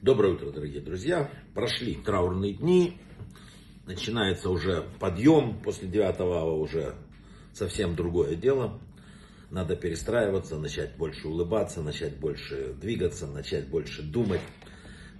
[0.00, 1.28] Доброе утро, дорогие друзья.
[1.54, 2.98] Прошли траурные дни.
[3.84, 5.60] Начинается уже подъем.
[5.60, 6.94] После девятого уже
[7.52, 8.80] совсем другое дело.
[9.50, 14.40] Надо перестраиваться, начать больше улыбаться, начать больше двигаться, начать больше думать.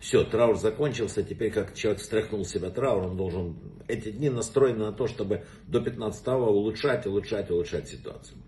[0.00, 1.24] Все, траур закончился.
[1.24, 3.56] Теперь, как человек встряхнул себя траур, он должен...
[3.88, 8.38] Эти дни настроены на то, чтобы до 15-го улучшать, улучшать, улучшать ситуацию.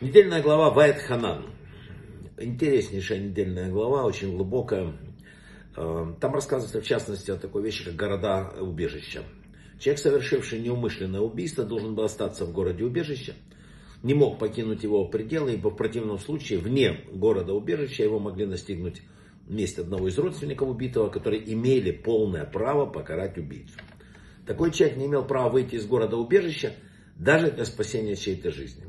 [0.00, 1.46] Недельная глава Вайт Ханан.
[2.36, 4.92] Интереснейшая недельная глава, очень глубокая.
[5.76, 9.22] Э, там рассказывается в частности о такой вещи, как города-убежища.
[9.78, 13.34] Человек, совершивший неумышленное убийство, должен был остаться в городе-убежище,
[14.02, 19.02] не мог покинуть его пределы, ибо в противном случае вне города-убежища его могли настигнуть
[19.46, 23.74] месть одного из родственников убитого, которые имели полное право покарать убийцу.
[24.46, 26.74] Такой человек не имел права выйти из города-убежища
[27.16, 28.84] даже для спасения чьей-то жизни.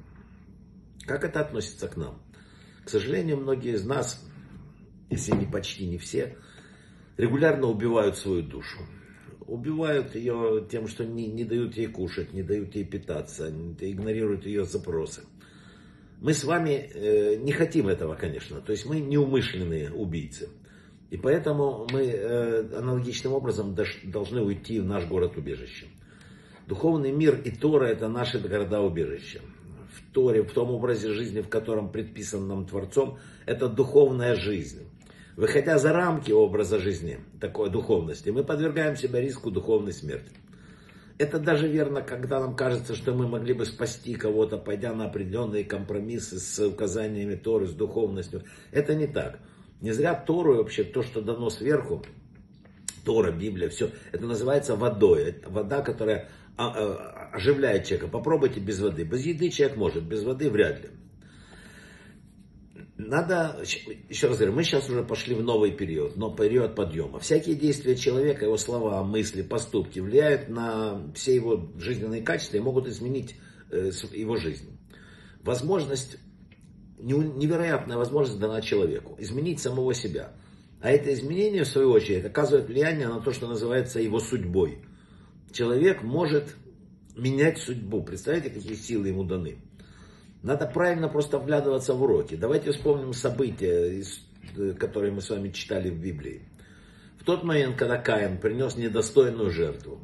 [1.06, 2.22] Как это относится к нам?
[2.86, 4.24] К сожалению, многие из нас,
[5.10, 6.38] если не почти не все,
[7.18, 8.80] регулярно убивают свою душу.
[9.48, 14.64] Убивают ее тем, что не, не дают ей кушать, не дают ей питаться, игнорируют ее
[14.64, 15.24] запросы.
[16.22, 18.62] Мы с вами э, не хотим этого, конечно.
[18.62, 20.50] То есть мы неумышленные убийцы.
[21.10, 25.88] И поэтому мы э, аналогичным образом должны уйти в наш город-убежище.
[26.68, 29.42] Духовный мир и Тора это наши города-убежища.
[29.94, 34.88] В Торе, в том образе жизни, в котором предписан нам Творцом, это духовная жизнь.
[35.38, 40.32] Выходя за рамки образа жизни, такой духовности, мы подвергаем себя риску духовной смерти.
[41.18, 45.64] Это даже верно, когда нам кажется, что мы могли бы спасти кого-то, пойдя на определенные
[45.64, 48.44] компромиссы с указаниями Торы, с духовностью.
[48.72, 49.40] Это не так.
[49.82, 52.04] Не зря Тору вообще то, что дано сверху,
[53.06, 55.30] Тора, Библия, все, это называется водой.
[55.30, 58.08] Это вода, которая а, а, оживляет человека.
[58.10, 59.04] Попробуйте без воды.
[59.04, 60.90] Без еды человек может, без воды вряд ли
[62.98, 63.58] надо,
[64.10, 67.20] еще раз говорю, мы сейчас уже пошли в новый период, но период подъема.
[67.20, 72.88] Всякие действия человека, его слова, мысли, поступки влияют на все его жизненные качества и могут
[72.88, 73.36] изменить
[73.72, 74.78] э, его жизнь.
[75.44, 76.18] Возможность,
[77.00, 80.34] невероятная возможность дана человеку, изменить самого себя.
[80.82, 84.80] А это изменение, в свою очередь, оказывает влияние на то, что называется его судьбой.
[85.52, 86.56] Человек может
[87.16, 88.04] менять судьбу.
[88.04, 89.58] Представляете, какие силы ему даны.
[90.44, 92.36] Надо правильно просто вглядываться в уроки.
[92.36, 94.04] Давайте вспомним события,
[94.58, 96.42] э, которые мы с вами читали в Библии.
[97.20, 100.00] В тот момент, когда Каин принес недостойную жертву,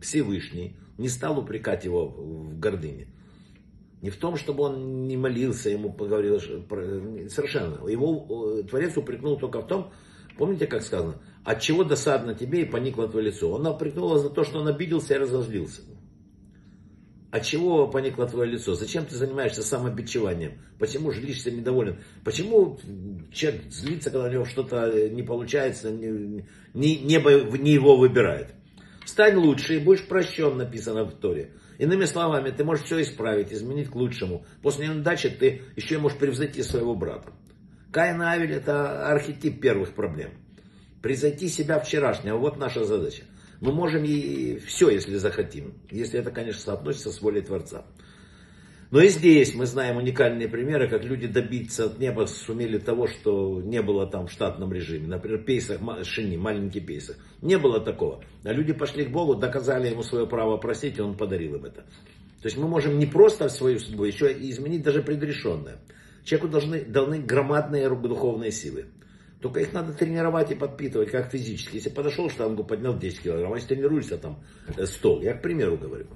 [0.00, 3.08] Всевышний не стал упрекать его в гордыне.
[4.02, 7.88] Не в том, чтобы он не молился, ему поговорил, совершенно.
[7.88, 9.90] Его э, Творец упрекнул только в том,
[10.38, 13.50] помните, как сказано, от чего досадно тебе и поникло твое лицо.
[13.50, 15.82] Он упрекнул за то, что он обиделся и разозлился.
[17.36, 18.74] От чего поникло твое лицо?
[18.74, 20.52] Зачем ты занимаешься самобичеванием?
[20.78, 21.98] Почему злишься недоволен?
[22.24, 22.80] Почему
[23.30, 28.54] человек злится, когда у него что-то не получается, не, не, небо не его выбирает?
[29.04, 31.50] Стань лучше и будешь прощен, написано в Торе.
[31.76, 34.46] Иными словами, ты можешь все исправить, изменить к лучшему.
[34.62, 37.34] После неудачи ты еще можешь превзойти своего брата.
[37.92, 40.30] Каин и Авель это архетип первых проблем.
[41.02, 43.24] Превзойти себя вчерашнего, вот наша задача.
[43.60, 45.74] Мы можем и все, если захотим.
[45.90, 47.84] Если это, конечно, соотносится с волей Творца.
[48.92, 53.60] Но и здесь мы знаем уникальные примеры, как люди добиться от неба сумели того, что
[53.60, 55.08] не было там в штатном режиме.
[55.08, 57.16] Например, Пейсах, Шини, маленький Пейсах.
[57.42, 58.22] Не было такого.
[58.44, 61.82] А люди пошли к Богу, доказали ему свое право просить, и он подарил им это.
[62.42, 65.78] То есть мы можем не просто свою судьбу, еще и изменить даже предрешенное.
[66.24, 68.86] Человеку должны, даны громадные духовные силы.
[69.46, 71.76] Только их надо тренировать и подпитывать, как физически.
[71.76, 74.42] Если подошел штангу, поднял 10 килограмм, а если тренируешься там
[74.76, 76.08] 100, я к примеру говорю.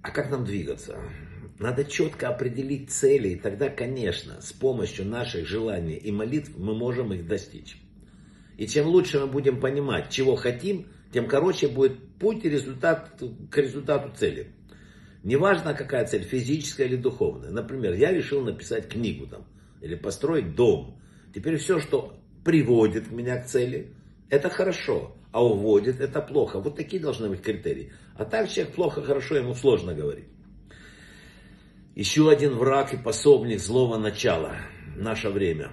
[0.00, 0.96] А как нам двигаться?
[1.58, 7.12] Надо четко определить цели, и тогда, конечно, с помощью наших желаний и молитв мы можем
[7.12, 7.78] их достичь.
[8.56, 13.58] И чем лучше мы будем понимать, чего хотим, тем короче будет путь и результат, к
[13.58, 14.52] результату цели.
[15.24, 17.50] Неважно, какая цель, физическая или духовная.
[17.50, 19.44] Например, я решил написать книгу там,
[19.80, 21.00] или построить дом.
[21.34, 23.92] Теперь все, что приводит меня к цели,
[24.30, 26.60] это хорошо, а уводит это плохо.
[26.60, 27.92] Вот такие должны быть критерии.
[28.16, 30.26] А так человек плохо, хорошо, ему сложно говорить.
[31.96, 34.56] Еще один враг и пособник злого начала.
[34.96, 35.72] Наше время.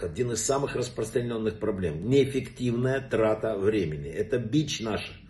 [0.00, 2.08] Один из самых распространенных проблем.
[2.08, 4.08] Неэффективная трата времени.
[4.08, 5.20] Это бич наш.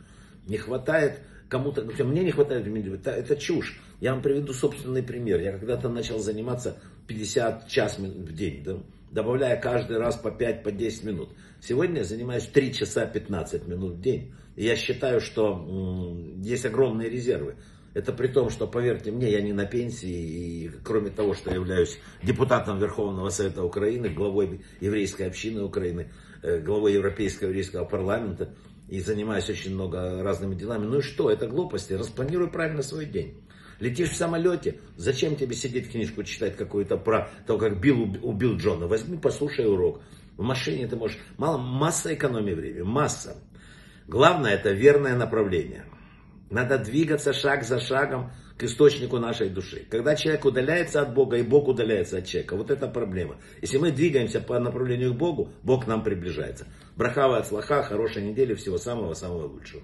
[0.46, 3.80] Не хватает кому-то, мне не хватает времени, это, это чушь.
[4.00, 5.40] Я вам приведу собственный пример.
[5.40, 8.62] Я когда-то начал заниматься 50 час в день.
[8.62, 8.78] Да?
[9.10, 11.30] Добавляя каждый раз по 5, по 10 минут.
[11.60, 14.32] Сегодня я занимаюсь 3 часа 15 минут в день.
[14.56, 17.56] И я считаю, что есть огромные резервы.
[17.92, 21.56] Это при том, что, поверьте мне, я не на пенсии, и кроме того, что я
[21.56, 28.54] являюсь депутатом Верховного Совета Украины, главой еврейской общины Украины, э, главой Европейского еврейского парламента,
[28.88, 30.86] и занимаюсь очень много разными делами.
[30.86, 33.42] Ну и что, это глупости, распланируй правильно свой день.
[33.80, 38.86] Летишь в самолете, зачем тебе сидеть книжку читать какую-то про то, как Билл убил Джона?
[38.86, 40.02] Возьми, послушай урок.
[40.36, 43.36] В машине ты можешь, мало, масса экономии времени, масса.
[44.06, 45.84] Главное это верное направление.
[46.50, 49.86] Надо двигаться шаг за шагом к источнику нашей души.
[49.88, 53.36] Когда человек удаляется от Бога, и Бог удаляется от человека, вот это проблема.
[53.62, 56.66] Если мы двигаемся по направлению к Богу, Бог к нам приближается.
[56.96, 59.82] Брахава от слаха, хорошей недели, всего самого-самого лучшего.